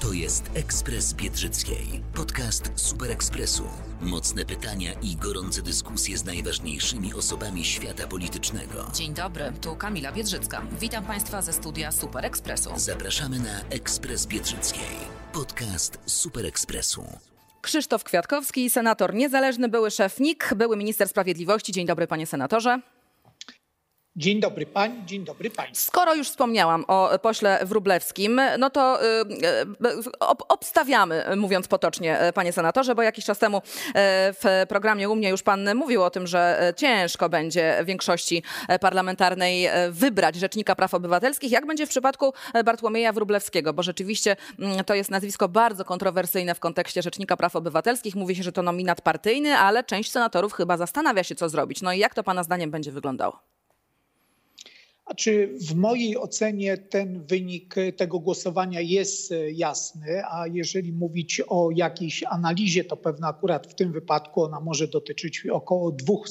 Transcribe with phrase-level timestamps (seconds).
[0.00, 2.02] To jest Ekspres Biedrzyckiej.
[2.14, 3.62] Podcast Super Ekspresu.
[4.00, 8.90] Mocne pytania i gorące dyskusje z najważniejszymi osobami świata politycznego.
[8.94, 10.62] Dzień dobry, tu Kamila Biedrzycka.
[10.80, 12.70] Witam Państwa ze studia Super Ekspresu.
[12.76, 14.96] Zapraszamy na Ekspres Biedrzyckiej.
[15.32, 17.04] Podcast Super Ekspresu.
[17.60, 21.72] Krzysztof Kwiatkowski, senator niezależny, były szef NIK, były minister sprawiedliwości.
[21.72, 22.80] Dzień dobry, panie senatorze.
[24.18, 25.86] Dzień dobry pań, dzień dobry państwu.
[25.86, 29.06] Skoro już wspomniałam o pośle Wróblewskim, no to y,
[29.86, 33.62] y, ob, obstawiamy, mówiąc potocznie, panie senatorze, bo jakiś czas temu y,
[34.32, 38.42] w programie u mnie już pan mówił o tym, że ciężko będzie większości
[38.80, 41.52] parlamentarnej wybrać Rzecznika Praw Obywatelskich.
[41.52, 42.32] Jak będzie w przypadku
[42.64, 43.72] Bartłomieja Wróblewskiego?
[43.72, 48.16] Bo rzeczywiście mm, to jest nazwisko bardzo kontrowersyjne w kontekście Rzecznika Praw Obywatelskich.
[48.16, 51.82] Mówi się, że to nominat partyjny, ale część senatorów chyba zastanawia się, co zrobić.
[51.82, 53.57] No i jak to pana zdaniem będzie wyglądało?
[55.08, 61.70] A czy w mojej ocenie ten wynik tego głosowania jest jasny, a jeżeli mówić o
[61.76, 66.28] jakiejś analizie, to pewno akurat w tym wypadku ona może dotyczyć około dwóch,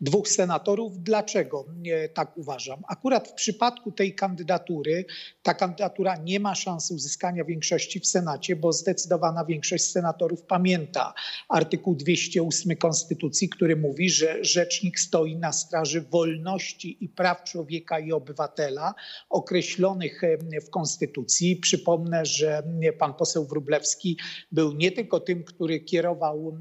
[0.00, 1.02] dwóch senatorów.
[1.02, 1.66] Dlaczego
[2.14, 2.82] tak uważam?
[2.88, 5.04] Akurat w przypadku tej kandydatury,
[5.42, 11.14] ta kandydatura nie ma szans uzyskania większości w Senacie, bo zdecydowana większość senatorów pamięta
[11.48, 18.12] artykuł 208 Konstytucji, który mówi, że rzecznik stoi na straży wolności i praw człowieka i
[18.12, 18.94] obywatela
[19.30, 20.22] określonych
[20.66, 21.56] w Konstytucji.
[21.56, 22.62] Przypomnę, że
[22.98, 24.18] pan poseł Wróblewski
[24.52, 26.58] był nie tylko tym, który kierował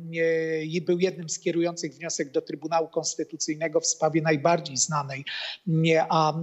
[0.63, 5.25] i był jednym z kierujących wniosek do Trybunału Konstytucyjnego w sprawie najbardziej znanej,
[6.09, 6.33] a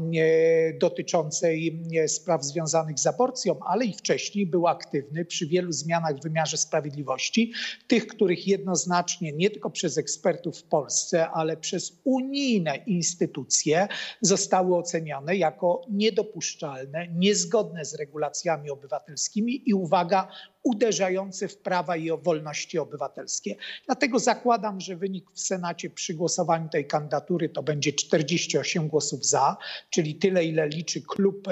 [0.81, 6.57] dotyczącej spraw związanych z aborcją, ale i wcześniej był aktywny przy wielu zmianach w wymiarze
[6.57, 7.53] sprawiedliwości,
[7.87, 13.89] tych, których jednoznacznie nie tylko przez ekspertów w Polsce, ale przez unijne instytucje
[14.21, 20.28] zostały ocenione oceniane jako niedopuszczalne, niezgodne z regulacjami obywatelskimi i uwaga,
[20.62, 23.56] uderzające w prawa i wolności obywatelskie.
[23.87, 29.56] Dlatego zakładam, że wynik w Senacie przy głosowaniu tej kandydatury to będzie 48 głosów za,
[29.91, 31.49] czyli tyle, ile liczy klub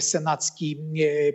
[0.00, 0.78] senacki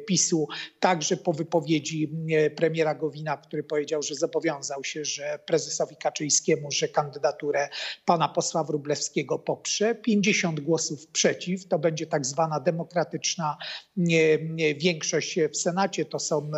[0.08, 0.48] PiSu,
[0.80, 2.12] także po wypowiedzi
[2.56, 7.70] premiera Gowina, który powiedział, że zobowiązał się, że prezesowi Kaczyńskiemu, że kandydaturę
[8.06, 9.96] pana posła Wróblewskiego poprze.
[9.96, 13.58] 50 głosów przeciw, to będzie tak zwana demokratyczna
[14.78, 16.52] większość w Senacie, to są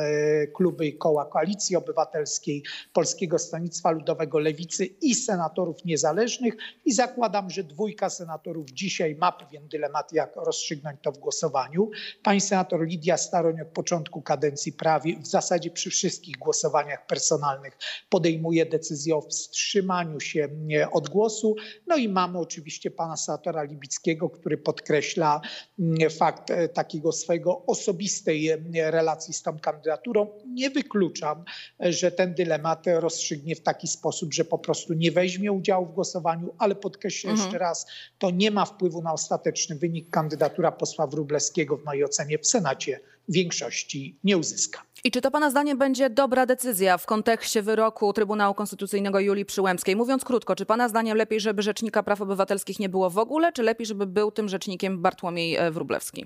[0.53, 2.63] kluby kluby i koła Koalicji Obywatelskiej,
[2.94, 6.53] Polskiego Stronnictwa Ludowego, Lewicy i senatorów niezależnych.
[6.85, 11.90] I zakładam, że dwójka senatorów dzisiaj ma pewien dylemat, jak rozstrzygnąć to w głosowaniu.
[12.23, 17.78] Pani senator Lidia Staroń od początku kadencji prawie w zasadzie przy wszystkich głosowaniach personalnych
[18.09, 20.50] podejmuje decyzję o wstrzymaniu się
[20.91, 21.56] od głosu.
[21.88, 25.42] No i mamy oczywiście pana senatora Libickiego, który podkreśla
[25.80, 31.44] mm, fakt e, takiego swojego osobistej relacji z tą kandydaturą nie wykluczam,
[31.80, 36.56] że ten dylemat rozstrzygnie w taki sposób, że po prostu nie weźmie udziału w głosowaniu,
[36.58, 37.48] ale podkreślę mhm.
[37.48, 37.88] jeszcze raz,
[38.20, 40.09] to nie ma wpływu na ostateczny wynik.
[40.09, 43.00] Kandydatura posła Wróblewskiego w mojej ocenie w Senacie
[43.30, 44.91] większości nie uzyska.
[45.03, 49.95] I czy to Pana zdaniem będzie dobra decyzja w kontekście wyroku Trybunału Konstytucyjnego Julii Przyłębskiej?
[49.95, 53.63] Mówiąc krótko, czy Pana zdaniem lepiej, żeby Rzecznika Praw Obywatelskich nie było w ogóle, czy
[53.63, 56.25] lepiej, żeby był tym rzecznikiem Bartłomiej e, Wróblewski?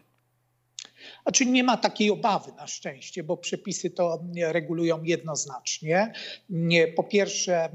[1.25, 6.13] Znaczy nie ma takiej obawy na szczęście, bo przepisy to regulują jednoznacznie.
[6.95, 7.69] Po pierwsze,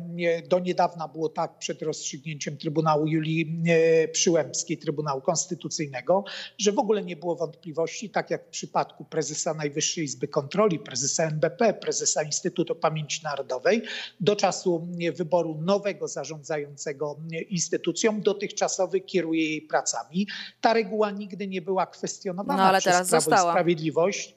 [0.48, 3.62] do niedawna było tak przed rozstrzygnięciem Trybunału Julii
[4.12, 6.24] Przyłębskiej, Trybunału Konstytucyjnego,
[6.58, 11.24] że w ogóle nie było wątpliwości, tak jak w przypadku prezesa Najwyższej Izby Kontroli, prezesa
[11.24, 13.82] NBP, prezesa Instytutu Pamięci Narodowej,
[14.20, 17.16] do czasu wyboru nowego zarządzającego
[17.48, 20.26] instytucją, dotychczasowy kieruje jej pracami.
[20.60, 23.39] Ta reguła nigdy nie była kwestionowana no, ale teraz została.
[23.40, 24.34] Sprawiedliwość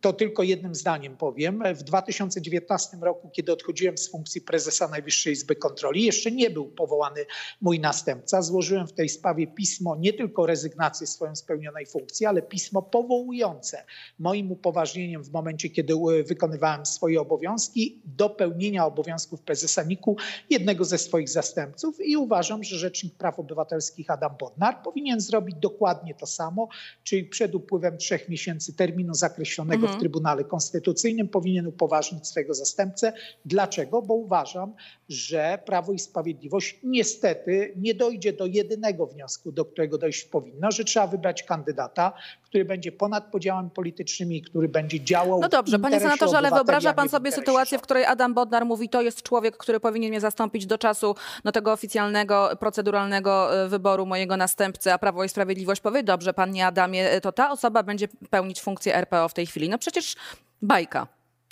[0.00, 1.62] to tylko jednym zdaniem powiem.
[1.74, 7.26] W 2019 roku, kiedy odchodziłem z funkcji prezesa Najwyższej Izby Kontroli, jeszcze nie był powołany
[7.60, 8.42] mój następca.
[8.42, 13.84] Złożyłem w tej sprawie pismo nie tylko rezygnację swoją spełnionej funkcji, ale pismo powołujące
[14.18, 15.94] moim upoważnieniem w momencie, kiedy
[16.26, 20.16] wykonywałem swoje obowiązki do pełnienia obowiązków prezesa NIK-u
[20.50, 26.14] jednego ze swoich zastępców i uważam, że Rzecznik Praw Obywatelskich Adam Bodnar powinien zrobić dokładnie
[26.14, 26.68] to samo,
[27.04, 33.12] czyli przed upływem trzech miesięcy terminu zakreślonego w Trybunale Konstytucyjnym, powinien upoważnić swojego zastępcę.
[33.44, 34.02] Dlaczego?
[34.02, 34.74] Bo uważam,
[35.08, 40.84] że Prawo i Sprawiedliwość niestety nie dojdzie do jedynego wniosku, do którego dojść powinno, że
[40.84, 42.12] trzeba wybrać kandydata,
[42.52, 45.40] który będzie ponad podziałami politycznymi, który będzie działał.
[45.40, 49.02] No dobrze, panie senatorze, ale wyobraża pan sobie sytuację, w której Adam Bodnar mówi, to
[49.02, 51.14] jest człowiek, który powinien mnie zastąpić do czasu
[51.44, 56.66] no, tego oficjalnego, proceduralnego e, wyboru mojego następcy, a Prawo i Sprawiedliwość powie, dobrze, panie
[56.66, 59.68] Adamie, to ta osoba będzie pełnić funkcję RPO w tej chwili.
[59.68, 60.16] No przecież
[60.62, 61.06] bajka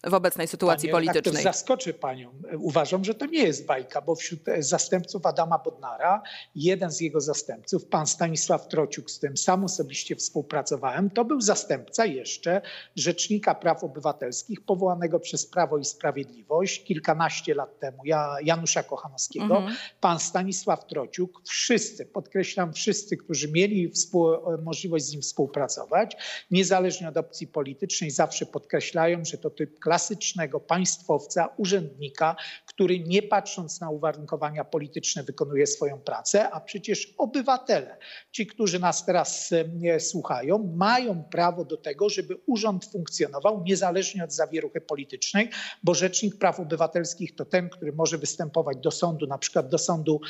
[0.06, 1.42] w obecnej sytuacji Panie politycznej.
[1.42, 2.32] Zaskoczy panią.
[2.58, 6.22] Uważam, że to nie jest bajka, bo wśród zastępców Adama Bodnara,
[6.54, 12.06] jeden z jego zastępców, pan Stanisław Trociuk, z którym sam osobiście współpracowałem, to był zastępca
[12.06, 12.62] jeszcze
[12.96, 19.56] Rzecznika Praw Obywatelskich powołanego przez Prawo i Sprawiedliwość kilkanaście lat temu, ja, Janusza Kochanowskiego.
[19.56, 19.76] Mhm.
[20.00, 24.28] Pan Stanisław Trociuk, wszyscy, podkreślam, wszyscy, którzy mieli współ,
[24.62, 26.16] możliwość z nim współpracować,
[26.50, 33.80] niezależnie od opcji politycznej, zawsze podkreślają, że to typ klasycznego państwowca, urzędnika, który nie patrząc
[33.80, 37.96] na uwarunkowania polityczne wykonuje swoją pracę, a przecież obywatele,
[38.32, 39.50] ci, którzy nas teraz
[39.98, 45.50] słuchają, mają prawo do tego, żeby urząd funkcjonował niezależnie od zawieruchy politycznej,
[45.82, 50.20] bo Rzecznik Praw Obywatelskich to ten, który może występować do sądu, na przykład do Sądu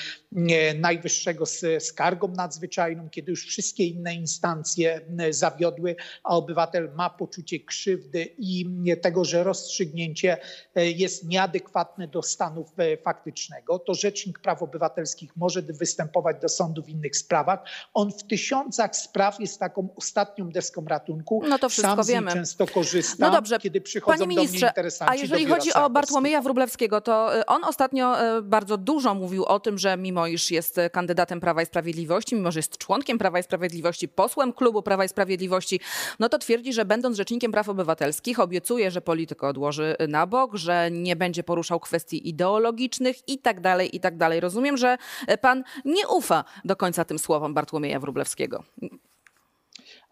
[0.80, 8.34] Najwyższego z skargą nadzwyczajną, kiedy już wszystkie inne instancje zawiodły, a obywatel ma poczucie krzywdy
[8.38, 8.66] i
[9.02, 10.36] tego, że rozstrzygnięcie
[10.74, 16.82] e, jest nieadekwatne do stanu e, faktycznego, to Rzecznik Praw Obywatelskich może występować do sądu
[16.82, 17.60] w innych sprawach.
[17.94, 21.42] On w tysiącach spraw jest taką ostatnią deską ratunku.
[21.48, 22.32] No to wszystko Sam wiemy.
[22.32, 23.58] często korzystam, no dobrze.
[23.58, 25.12] kiedy przychodzą Panie ministrze, do mnie interesanci.
[25.12, 29.78] A jeżeli chodzi o Bartłomieja Wróblewskiego, to e, on ostatnio bardzo dużo mówił o tym,
[29.78, 34.08] że mimo iż jest kandydatem Prawa i Sprawiedliwości, mimo że jest członkiem Prawa i Sprawiedliwości,
[34.08, 35.80] posłem klubu Prawa i Sprawiedliwości,
[36.18, 40.54] no to twierdzi, że będąc Rzecznikiem Praw Obywatelskich obiecuje, że polityka tylko odłoży na bok,
[40.54, 44.40] że nie będzie poruszał kwestii ideologicznych i tak dalej, i tak dalej.
[44.40, 44.98] Rozumiem, że
[45.40, 48.64] pan nie ufa do końca tym słowom Bartłomieja Wróblewskiego.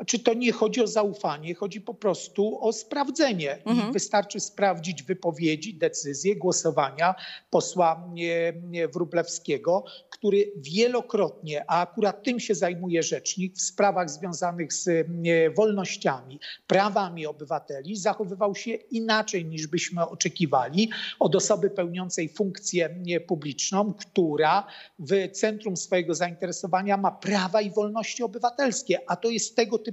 [0.06, 3.58] Czy to nie chodzi o zaufanie, chodzi po prostu o sprawdzenie.
[3.64, 3.90] Mhm.
[3.90, 7.14] I wystarczy sprawdzić wypowiedzi, decyzje, głosowania
[7.50, 8.08] posła
[8.92, 15.06] Wróblewskiego, który wielokrotnie, a akurat tym się zajmuje rzecznik, w sprawach związanych z
[15.56, 22.90] wolnościami, prawami obywateli, zachowywał się inaczej niż byśmy oczekiwali od osoby pełniącej funkcję
[23.26, 24.66] publiczną, która
[24.98, 29.88] w centrum swojego zainteresowania ma prawa i wolności obywatelskie, a to jest tego typu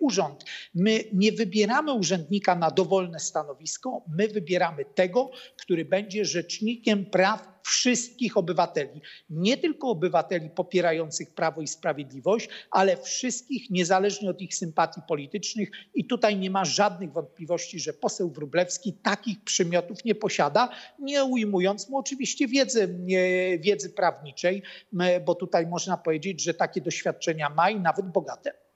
[0.00, 0.44] urząd.
[0.74, 8.36] My nie wybieramy urzędnika na dowolne stanowisko, my wybieramy tego, który będzie rzecznikiem praw wszystkich
[8.36, 9.00] obywateli.
[9.30, 15.70] Nie tylko obywateli popierających Prawo i Sprawiedliwość, ale wszystkich, niezależnie od ich sympatii politycznych.
[15.94, 21.88] I tutaj nie ma żadnych wątpliwości, że poseł Wróblewski takich przymiotów nie posiada, nie ujmując
[21.88, 22.98] mu oczywiście wiedzy,
[23.60, 24.62] wiedzy prawniczej,
[25.26, 28.67] bo tutaj można powiedzieć, że takie doświadczenia ma i nawet bogate.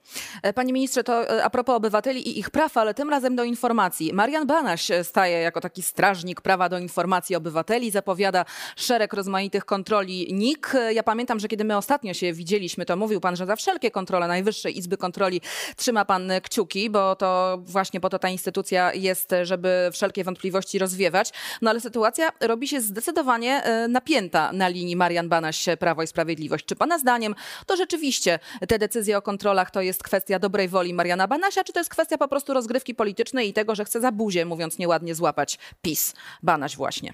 [0.43, 3.45] E, panie ministrze, to e, a propos obywateli i ich praw, ale tym razem do
[3.45, 4.13] informacji.
[4.13, 8.45] Marian Banaś e, staje jako taki strażnik prawa do informacji obywateli, zapowiada
[8.77, 10.73] szereg rozmaitych kontroli NIK.
[10.91, 14.29] Ja pamiętam, że kiedy my ostatnio się widzieliśmy, to mówił pan, że za wszelkie kontrole
[14.29, 15.41] Najwyższej Izby Kontroli
[15.77, 21.33] trzyma pan kciuki, bo to właśnie po to ta instytucja jest, żeby wszelkie wątpliwości rozwiewać.
[21.63, 26.65] No ale sytuacja robi się zdecydowanie napięta na linii Marian Banaś Prawo i Sprawiedliwość.
[26.65, 27.35] Czy pana zdaniem
[27.67, 28.39] to rzeczywiście
[28.69, 31.91] te decyzje o kontrolach to jest jest kwestia dobrej woli Mariana Banasia, czy to jest
[31.91, 36.15] kwestia po prostu rozgrywki politycznej i tego, że chce za buzię, mówiąc nieładnie, złapać PiS?
[36.43, 37.13] Banaś właśnie.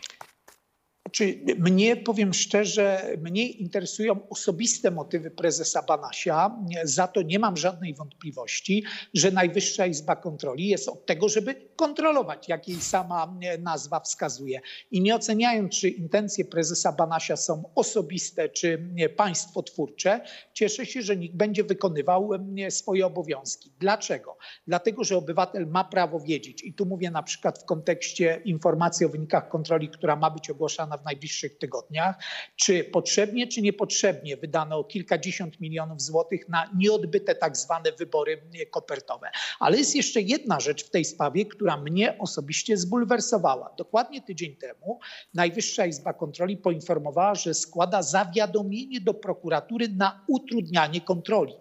[1.13, 6.59] Czy mnie, powiem szczerze, mnie interesują osobiste motywy prezesa Banasia.
[6.85, 8.85] Za to nie mam żadnej wątpliwości,
[9.15, 14.61] że Najwyższa Izba Kontroli jest od tego, żeby kontrolować, jak jej sama nazwa wskazuje.
[14.91, 20.21] I nie oceniając, czy intencje prezesa Banasia są osobiste, czy państwotwórcze,
[20.53, 22.31] cieszę się, że nikt będzie wykonywał
[22.69, 23.73] swoje obowiązki.
[23.79, 24.37] Dlaczego?
[24.67, 29.09] Dlatego, że obywatel ma prawo wiedzieć, i tu mówię na przykład w kontekście informacji o
[29.09, 32.17] wynikach kontroli, która ma być ogłaszana w najbliższych tygodniach,
[32.57, 39.31] czy potrzebnie, czy niepotrzebnie wydano kilkadziesiąt milionów złotych na nieodbyte tak zwane wybory kopertowe.
[39.61, 43.75] Ale jest jeszcze jedna rzecz w tej sprawie, która mnie osobiście zbulwersowała.
[43.79, 45.01] Dokładnie tydzień temu
[45.35, 51.55] Najwyższa Izba Kontroli poinformowała, że składa zawiadomienie do prokuratury na utrudnianie kontroli.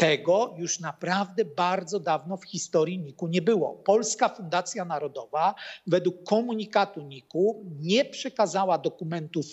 [0.00, 3.72] Tego już naprawdę bardzo dawno w historii NIK-u nie było.
[3.72, 5.54] Polska Fundacja Narodowa
[5.86, 9.46] według komunikatu NIK-u nie przekazała dokumentów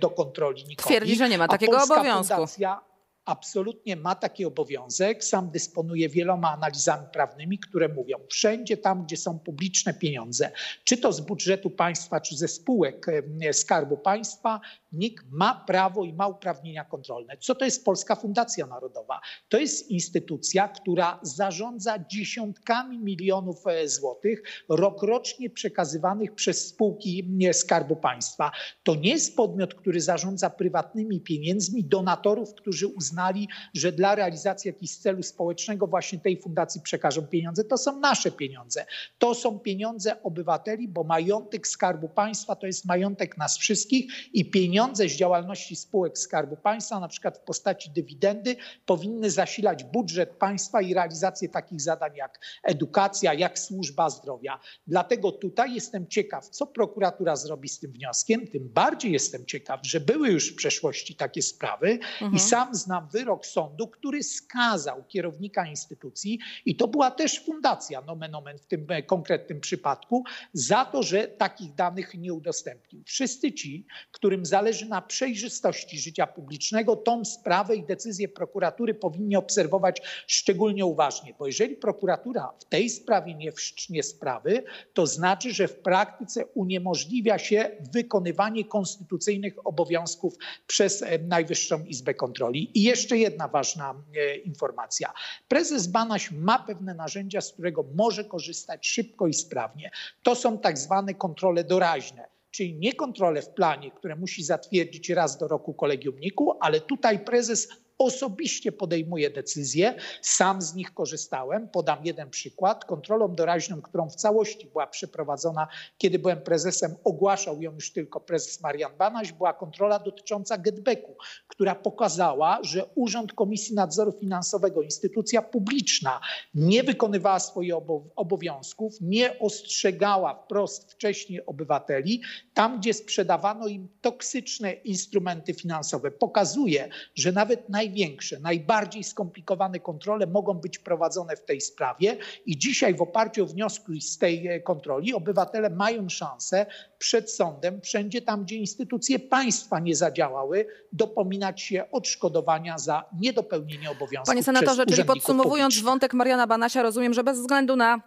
[0.00, 0.88] do kontroli NIK-owi.
[0.88, 2.34] Twierdzi, że nie ma takiego obowiązku.
[2.34, 2.80] Fundacja,
[3.24, 5.24] absolutnie ma taki obowiązek.
[5.24, 10.50] Sam dysponuje wieloma analizami prawnymi, które mówią, wszędzie tam, gdzie są publiczne pieniądze,
[10.84, 13.06] czy to z budżetu państwa, czy ze spółek
[13.52, 14.60] Skarbu Państwa,
[14.92, 17.36] NIK ma prawo i ma uprawnienia kontrolne.
[17.36, 19.20] Co to jest Polska Fundacja Narodowa?
[19.48, 28.50] To jest instytucja, która zarządza dziesiątkami milionów e, złotych rokrocznie przekazywanych przez spółki Skarbu Państwa.
[28.82, 34.96] To nie jest podmiot, który zarządza prywatnymi pieniędzmi donatorów, którzy uznali, że dla realizacji jakiegoś
[34.96, 37.64] celu społecznego właśnie tej fundacji przekażą pieniądze.
[37.64, 38.86] To są nasze pieniądze.
[39.18, 45.08] To są pieniądze obywateli, bo majątek Skarbu Państwa to jest majątek nas wszystkich i pieniądze
[45.08, 50.94] z działalności spółek Skarbu Państwa, na przykład w postaci dywidendy, powinny zasilać budżet państwa i
[50.94, 54.60] realizację takich zadań jak edukacja, jak służba zdrowia.
[54.86, 58.46] Dlatego tutaj jestem ciekaw, co prokuratura zrobi z tym wnioskiem.
[58.46, 62.34] Tym bardziej jestem ciekaw, że były już w przeszłości takie sprawy mhm.
[62.34, 68.34] i sam znam wyrok sądu, który skazał kierownika instytucji i to była też fundacja, nomen
[68.34, 73.02] omen w tym konkretnym przypadku, za to, że takich danych nie udostępnił.
[73.06, 79.36] Wszyscy ci, którym zależy zależy na przejrzystości życia publicznego, tą sprawę i decyzję prokuratury powinni
[79.36, 85.68] obserwować szczególnie uważnie, bo jeżeli prokuratura w tej sprawie nie wszcznie sprawy, to znaczy, że
[85.68, 90.34] w praktyce uniemożliwia się wykonywanie konstytucyjnych obowiązków
[90.66, 92.70] przez e, Najwyższą Izbę Kontroli.
[92.74, 95.12] I jeszcze jedna ważna e, informacja.
[95.48, 99.90] Prezes Banaś ma pewne narzędzia, z którego może korzystać szybko i sprawnie.
[100.22, 105.38] To są tak zwane kontrole doraźne czyli nie kontrolę w planie, które musi zatwierdzić raz
[105.38, 107.68] do roku kolegium NIK-u, ale tutaj prezes
[108.04, 109.94] osobiście podejmuje decyzje.
[110.22, 111.68] Sam z nich korzystałem.
[111.68, 112.84] Podam jeden przykład.
[112.84, 115.68] Kontrolą doraźną, którą w całości była przeprowadzona,
[115.98, 121.16] kiedy byłem prezesem, ogłaszał ją już tylko prezes Marian Banaś, była kontrola dotycząca getbacku,
[121.48, 126.20] która pokazała, że Urząd Komisji Nadzoru Finansowego, instytucja publiczna,
[126.54, 127.74] nie wykonywała swoich
[128.16, 132.22] obowiązków, nie ostrzegała wprost wcześniej obywateli,
[132.54, 136.10] tam gdzie sprzedawano im toksyczne instrumenty finansowe.
[136.10, 142.58] Pokazuje, że nawet naj największe, najbardziej skomplikowane kontrole mogą być prowadzone w tej sprawie i
[142.58, 146.66] dzisiaj w oparciu o wnioski z tej e, kontroli obywatele mają szansę
[146.98, 154.26] przed sądem, wszędzie tam, gdzie instytucje państwa nie zadziałały, dopominać się odszkodowania za niedopełnienie obowiązków.
[154.26, 158.00] Panie senatorze, czyli podsumowując wątek Mariana Banasia, rozumiem, że bez względu na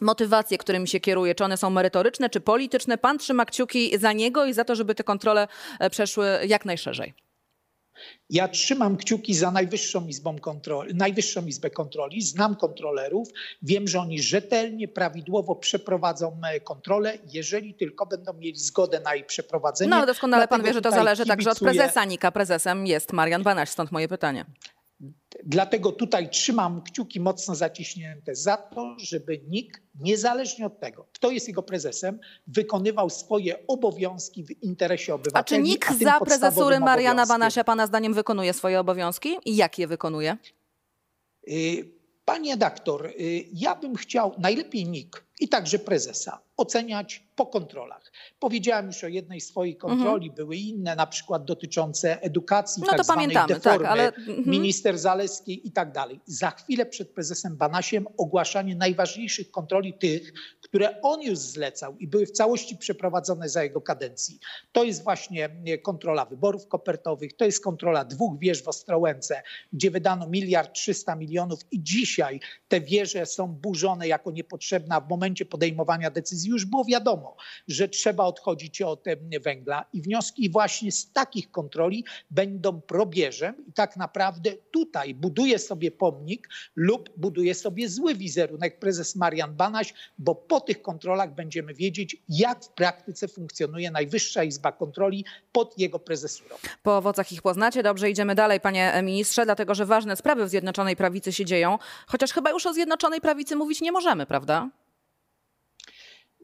[0.00, 4.44] motywacje, którymi się kieruje, czy one są merytoryczne, czy polityczne, pan trzyma kciuki za niego
[4.44, 5.48] i za to, żeby te kontrole
[5.80, 7.14] e, przeszły jak najszerzej.
[8.30, 13.28] Ja trzymam kciuki za Najwyższą, Izbą Kontroli, Najwyższą Izbę Kontroli, znam kontrolerów,
[13.62, 19.24] wiem, że oni rzetelnie, prawidłowo przeprowadzą e, kontrolę, jeżeli tylko będą mieli zgodę na jej
[19.24, 19.90] przeprowadzenie.
[19.90, 21.36] No ale doskonale Dlatego pan wie, że to zależy kibicuję...
[21.36, 22.32] także od prezesa Nika.
[22.32, 24.44] Prezesem jest Marian Banaś, stąd moje pytanie.
[25.44, 31.48] Dlatego tutaj trzymam kciuki mocno zaciśnięte za to, żeby nikt, niezależnie od tego, kto jest
[31.48, 35.40] jego prezesem, wykonywał swoje obowiązki w interesie obywateli.
[35.40, 39.86] A czy nikt za prezesury Mariana Banasia pana zdaniem wykonuje swoje obowiązki i jak je
[39.86, 40.36] wykonuje?
[41.48, 41.90] Y,
[42.24, 48.12] panie doktor, y, ja bym chciał, najlepiej NIK i także prezesa, oceniać po kontrolach.
[48.40, 50.36] Powiedziałem już o jednej swojej kontroli, mhm.
[50.36, 54.06] były inne, na przykład dotyczące edukacji, no tak to pamiętamy, tak, deformy, tak, ale...
[54.06, 54.50] Mhm.
[54.50, 56.20] minister Zaleskiej i tak dalej.
[56.26, 62.26] Za chwilę przed prezesem Banasiem ogłaszanie najważniejszych kontroli tych, które on już zlecał i były
[62.26, 64.38] w całości przeprowadzone za jego kadencji.
[64.72, 69.42] To jest właśnie e, kontrola wyborów kopertowych, to jest kontrola dwóch wież w Ostrołęce,
[69.72, 75.08] gdzie wydano miliard trzysta milionów i dzisiaj te wieże są burzone jako niepotrzebne, a w
[75.08, 77.36] momencie podejmowania decyzji już było wiadomo,
[77.68, 79.04] że trzeba odchodzić od
[79.40, 85.90] węgla i wnioski właśnie z takich kontroli będą probierzem i tak naprawdę tutaj buduje sobie
[85.90, 92.16] pomnik lub buduje sobie zły wizerunek prezes Marian Banaś, bo po tych kontrolach będziemy wiedzieć,
[92.28, 96.56] jak w praktyce funkcjonuje Najwyższa Izba Kontroli pod jego prezesurą.
[96.82, 97.82] Po owocach ich poznacie.
[97.82, 102.32] Dobrze, idziemy dalej, panie ministrze, dlatego że ważne sprawy w Zjednoczonej Prawicy się dzieją, chociaż
[102.32, 104.70] chyba już o Zjednoczonej Prawicy mówić nie możemy, prawda?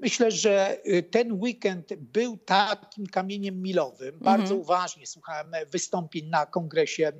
[0.00, 4.14] Myślę, że y, ten weekend był takim kamieniem milowym.
[4.14, 4.20] Mhm.
[4.20, 7.12] Bardzo uważnie słuchałem wystąpień na kongresie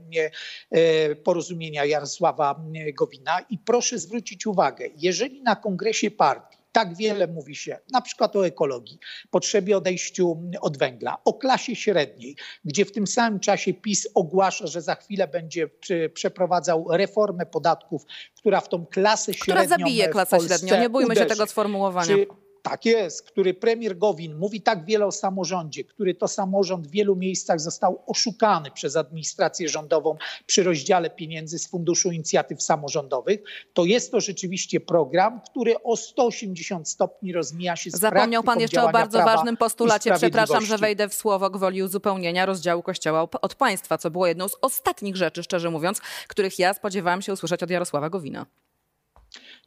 [0.70, 2.60] e, porozumienia Jarosława
[2.94, 8.36] Gowina i proszę zwrócić uwagę, jeżeli na kongresie partii tak wiele mówi się na przykład
[8.36, 8.98] o ekologii,
[9.30, 14.82] potrzebie odejściu od węgla, o klasie średniej, gdzie w tym samym czasie PiS ogłasza, że
[14.82, 15.70] za chwilę będzie
[16.14, 18.02] przeprowadzał reformę podatków,
[18.36, 19.64] która w tą klasę która średnią.
[19.64, 21.20] Która zabije klasę średnią, nie bójmy uderzy.
[21.20, 22.06] się tego sformułowania.
[22.06, 22.26] Czy
[22.62, 27.16] tak jest, który premier Gowin mówi tak wiele o samorządzie, który to samorząd w wielu
[27.16, 33.40] miejscach został oszukany przez administrację rządową przy rozdziale pieniędzy z Funduszu Inicjatyw Samorządowych,
[33.72, 38.82] to jest to rzeczywiście program, który o 180 stopni rozmija się z Zapomniał pan jeszcze
[38.82, 43.98] o bardzo ważnym postulacie, przepraszam, że wejdę w słowo gwoli uzupełnienia rozdziału Kościoła od państwa,
[43.98, 48.10] co było jedną z ostatnich rzeczy, szczerze mówiąc, których ja spodziewałam się usłyszeć od Jarosława
[48.10, 48.46] Gowina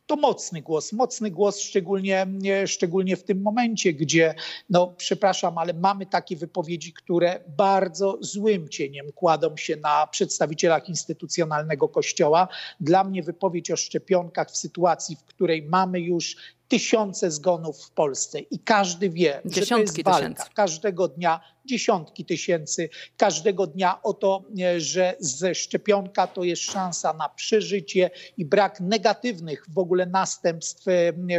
[0.06, 2.28] to mocny głos, mocny głos szczególnie,
[2.66, 4.36] szczególnie w tym momencie, gdzie,
[4.70, 11.90] no przepraszam, ale mamy takie wypowiedzi, które bardzo złym cieniem kładą się na przedstawicielach instytucjonalnego
[11.90, 12.48] kościoła.
[12.80, 16.36] Dla mnie wypowiedź o szczepionkach w sytuacji, w której mamy już
[16.68, 20.20] tysiące zgonów w Polsce i każdy wie, Dziesiątki że to jest walka.
[20.20, 20.54] Tysięcy.
[20.54, 24.44] Każdego dnia dziesiątki tysięcy, każdego dnia o to,
[24.78, 30.86] że ze szczepionka to jest szansa na przeżycie i brak negatywnych w ogóle następstw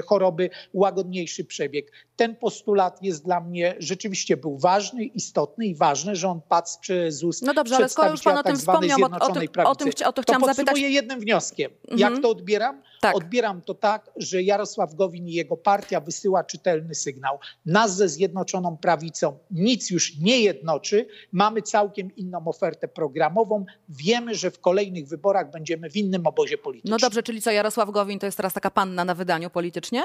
[0.07, 1.93] choroby, łagodniejszy przebieg.
[2.17, 6.69] Ten postulat jest dla mnie rzeczywiście był ważny, istotny i ważny, że on padł
[7.09, 9.49] z ust No dobrze, ale skoro już pan o tym tak wspomniał, o, o, tym,
[9.64, 10.79] o, tym, o to chciałam to zapytać.
[10.79, 11.71] jednym wnioskiem.
[11.91, 11.99] Mhm.
[11.99, 12.83] Jak to odbieram?
[13.00, 13.17] Tak.
[13.17, 17.38] Odbieram to tak, że Jarosław Gowin i jego partia wysyła czytelny sygnał.
[17.67, 21.07] Nas ze Zjednoczoną Prawicą nic już nie jednoczy.
[21.33, 23.64] Mamy całkiem inną ofertę programową.
[23.88, 26.90] Wiemy, że w kolejnych wyborach będziemy w innym obozie politycznym.
[26.90, 30.02] No dobrze, czyli co, Jarosław Gowin to jest teraz taka panna na wydaniu politycznie?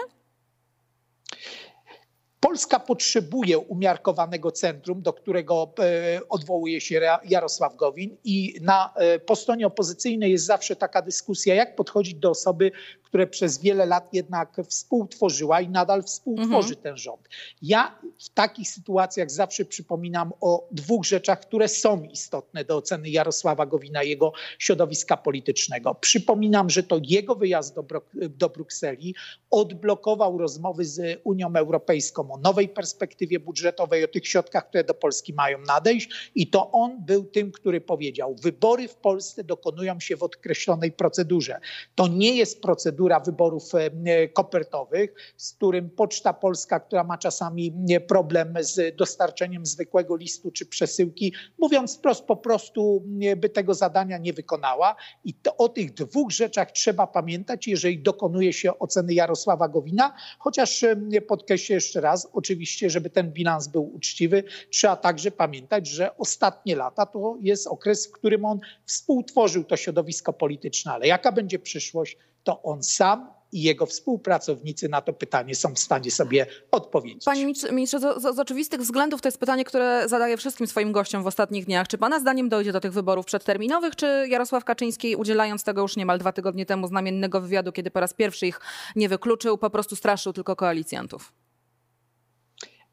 [2.40, 9.36] Polska potrzebuje umiarkowanego centrum, do którego e, odwołuje się Jarosław Gowin i na, e, po
[9.36, 12.72] stronie opozycyjnej jest zawsze taka dyskusja, jak podchodzić do osoby,
[13.08, 16.84] które przez wiele lat jednak współtworzyła i nadal współtworzy mhm.
[16.84, 17.30] ten rząd.
[17.62, 23.66] Ja w takich sytuacjach zawsze przypominam o dwóch rzeczach, które są istotne do oceny Jarosława
[23.66, 25.96] Gowina jego środowiska politycznego.
[25.96, 29.16] Przypominam, że to jego wyjazd do, do Brukseli
[29.52, 35.34] odblokował rozmowy z Unią Europejską o nowej perspektywie budżetowej, o tych środkach, które do Polski
[35.34, 40.24] mają nadejść i to on był tym, który powiedział, wybory w Polsce dokonują się w
[40.24, 41.60] określonej procedurze.
[41.96, 47.74] To nie jest procedura procedura wyborów e, kopertowych, z którym Poczta Polska, która ma czasami
[48.08, 53.04] problem z dostarczeniem zwykłego listu czy przesyłki, mówiąc wprost, po prostu
[53.38, 54.96] by tego zadania nie wykonała.
[55.24, 60.86] I to, o tych dwóch rzeczach trzeba pamiętać, jeżeli dokonuje się oceny Jarosława Gowina, chociaż
[61.28, 67.06] podkreślę jeszcze raz, oczywiście, żeby ten bilans był uczciwy, trzeba także pamiętać, że ostatnie lata
[67.06, 72.18] to jest okres, w którym on współtworzył to środowisko polityczne, ale jaka będzie przyszłość,
[72.48, 77.24] to on sam i jego współpracownicy na to pytanie są w stanie sobie odpowiedzieć.
[77.26, 81.28] Panie ministrze, z, z, oczywistych względów to jest pytanie, które zadaję wszystkim swoim gościom w
[81.28, 81.88] ostatnich dniach.
[81.88, 86.20] Czy pana zdaniem dojdzie do tych wyborów przedterminowych, czy Jarosław Kaczyński, udzielając tego już niemal
[86.20, 88.60] dwa tygodnie temu znamiennego wywiadu, kiedy po raz pierwszy ich
[88.96, 91.34] nie wykluczył, po prostu straszył tylko koalicjantów?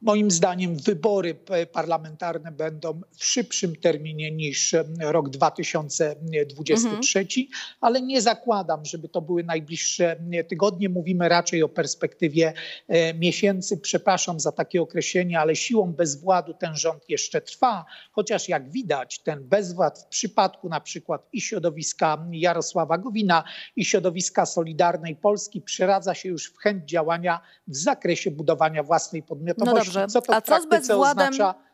[0.01, 1.35] Moim zdaniem wybory
[1.71, 7.47] parlamentarne będą w szybszym terminie niż rok 2023, mhm.
[7.81, 10.15] ale nie zakładam, żeby to były najbliższe
[10.47, 10.89] tygodnie.
[10.89, 12.53] Mówimy raczej o perspektywie
[12.87, 13.77] e, miesięcy.
[13.77, 19.43] Przepraszam za takie określenie, ale siłą bezwładu ten rząd jeszcze trwa, chociaż jak widać, ten
[19.43, 23.43] bezwład w przypadku na przykład i środowiska Jarosława Gowina,
[23.75, 29.75] i środowiska Solidarnej Polski przeradza się już w chęć działania w zakresie budowania własnej podmiotowości.
[29.75, 29.94] No dobrze.
[30.07, 31.33] Co to A co z bezwładem?
[31.33, 31.65] Oznacza?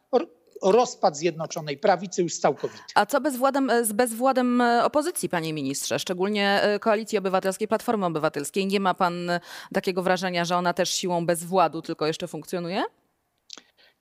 [0.61, 2.83] rozpad Zjednoczonej Prawicy już całkowity.
[2.95, 8.67] A co bezwładem, z bezwładem e, opozycji, panie ministrze, szczególnie e, Koalicji Obywatelskiej, Platformy Obywatelskiej?
[8.67, 9.39] Nie ma pan e,
[9.73, 12.83] takiego wrażenia, że ona też siłą bezwładu tylko jeszcze funkcjonuje?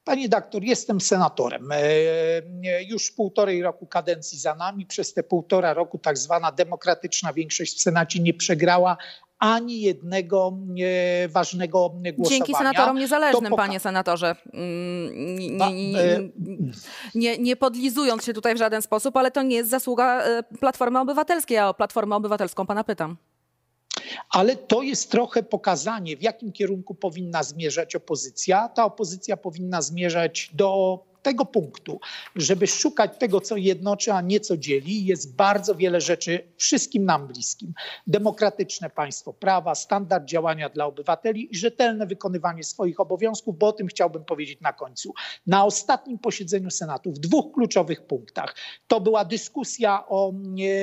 [0.04, 1.68] Pani doktor, jestem senatorem.
[2.88, 4.86] Już półtorej roku kadencji za nami.
[4.86, 8.96] Przez te półtora roku tak zwana demokratyczna większość w Senacie nie przegrała
[9.40, 10.58] ani jednego
[11.28, 12.28] ważnego głosowania.
[12.28, 14.36] Dzięki senatorom niezależnym, panie senatorze.
[14.52, 16.20] Mm, nie, nie, e,
[17.14, 21.00] nie, nie, podlizując się tutaj w żaden sposób, ale to nie jest zasługa e, Platformy
[21.00, 23.16] Obywatelskiej, a o Platformę Obywatelską pana pytam.
[24.30, 28.68] Ale to jest trochę pokazanie, w jakim kierunku powinna zmierzać opozycja.
[28.68, 32.00] Ta opozycja powinna zmierzać do tego punktu,
[32.36, 37.26] żeby szukać tego, co jednoczy, a nie co dzieli, jest bardzo wiele rzeczy wszystkim nam
[37.26, 37.74] bliskim.
[38.06, 43.86] Demokratyczne państwo prawa, standard działania dla obywateli i rzetelne wykonywanie swoich obowiązków, bo o tym
[43.86, 45.12] chciałbym powiedzieć na końcu.
[45.46, 48.56] Na ostatnim posiedzeniu Senatu w dwóch kluczowych punktach
[48.86, 50.32] to była dyskusja o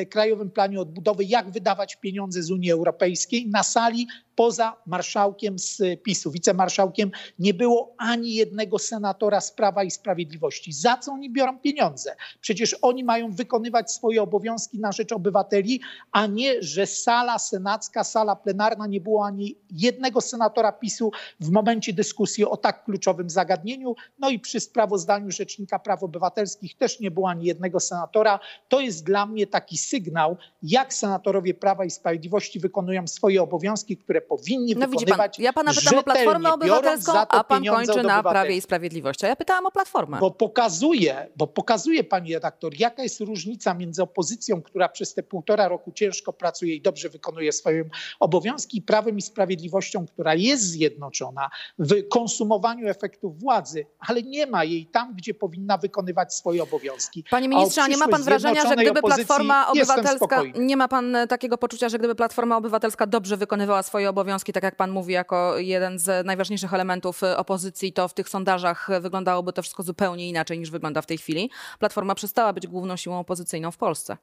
[0.09, 3.47] Krajowym Planie Odbudowy, jak wydawać pieniądze z Unii Europejskiej.
[3.49, 9.91] Na sali poza marszałkiem z PiSu, wicemarszałkiem, nie było ani jednego senatora z Prawa i
[9.91, 10.73] Sprawiedliwości.
[10.73, 12.15] Za co oni biorą pieniądze?
[12.41, 18.35] Przecież oni mają wykonywać swoje obowiązki na rzecz obywateli, a nie, że sala senacka, sala
[18.35, 23.95] plenarna nie było ani jednego senatora PiSu w momencie dyskusji o tak kluczowym zagadnieniu.
[24.19, 28.39] No i przy sprawozdaniu Rzecznika Praw Obywatelskich też nie było ani jednego senatora.
[28.67, 34.26] To jest dla mnie taki sygnał, jak senatorowie Prawa i Sprawiedliwości wykonują swoje obowiązki, które
[34.29, 38.23] powinni No widzi pan, wykonywać ja pana pytam o Platformę Obywatelską, a pan kończy na.
[38.23, 39.25] Prawie i Sprawiedliwości.
[39.25, 40.19] A ja pytałam o Platformę.
[40.19, 45.67] Bo pokazuje, bo pokazuje pani redaktor, jaka jest różnica między opozycją, która przez te półtora
[45.67, 51.49] roku ciężko pracuje i dobrze wykonuje swoje obowiązki, i prawem i sprawiedliwością, która jest zjednoczona
[51.79, 57.23] w konsumowaniu efektów władzy, ale nie ma jej tam, gdzie powinna wykonywać swoje obowiązki.
[57.29, 61.27] Panie ministrze, a nie ma pan wrażenia, że gdyby Platforma Obywatelska, nie ma pan e,
[61.27, 64.16] takiego poczucia, że gdyby Platforma Obywatelska dobrze wykonywała swoje obowiązki,
[64.53, 68.89] tak jak pan mówi, jako jeden z najważniejszych elementów e, opozycji, to w tych sondażach
[68.89, 71.49] e, wyglądałoby to wszystko zupełnie inaczej niż wygląda w tej chwili.
[71.79, 74.17] Platforma przestała być główną siłą opozycyjną w Polsce.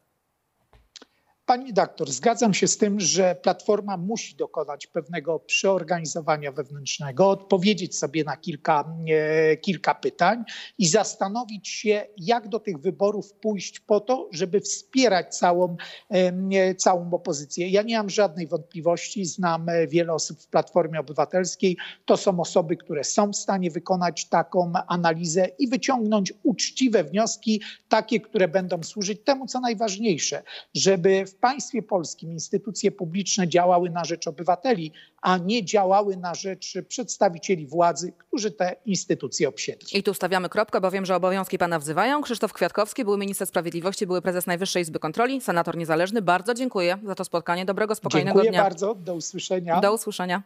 [1.46, 8.24] Pani doktor, zgadzam się z tym, że Platforma musi dokonać pewnego przeorganizowania wewnętrznego, odpowiedzieć sobie
[8.24, 10.44] na kilka, e, kilka pytań
[10.78, 15.76] i zastanowić się, jak do tych wyborów pójść po to, żeby wspierać całą,
[16.10, 17.68] e, całą opozycję.
[17.68, 21.76] Ja nie mam żadnej wątpliwości, znam e, wiele osób w Platformie Obywatelskiej.
[22.04, 28.20] To są osoby, które są w stanie wykonać taką analizę i wyciągnąć uczciwe wnioski, takie,
[28.20, 30.42] które będą służyć temu, co najważniejsze,
[30.74, 36.74] żeby w państwie polskim instytucje publiczne działały na rzecz obywateli, a nie działały na rzecz
[36.88, 39.98] przedstawicieli władzy, którzy te instytucje obsiedli.
[39.98, 42.22] I tu stawiamy kropkę, bo wiem, że obowiązki pana wzywają.
[42.22, 46.22] Krzysztof Kwiatkowski, były minister sprawiedliwości, były prezes Najwyższej Izby Kontroli, senator niezależny.
[46.22, 47.64] Bardzo dziękuję za to spotkanie.
[47.64, 48.62] Dobrego, spokojnego Dziękuję dnia.
[48.62, 49.80] bardzo, do usłyszenia.
[49.80, 50.42] Do usłyszenia.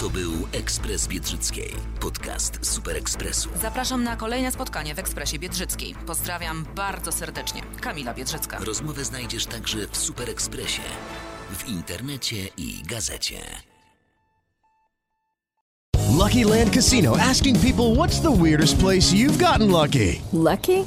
[0.00, 3.48] To był Ekspres Biedrzyckiej, podcast Super Ekspresu.
[3.62, 5.94] Zapraszam na kolejne spotkanie w Ekspresie Biedrzyckiej.
[6.06, 7.62] Pozdrawiam bardzo serdecznie.
[7.80, 8.58] Kamila Biedrzycka.
[8.64, 10.82] Rozmowę znajdziesz także w Super Ekspresie,
[11.50, 13.40] w internecie i gazecie.
[16.18, 20.20] Lucky Land Casino asking people what's the weirdest place you've gotten lucky?
[20.32, 20.86] Lucky?